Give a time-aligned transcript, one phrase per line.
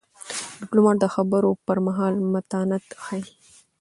[0.59, 3.21] ډيپلومات د خبرو پر مهال متانت ښيي.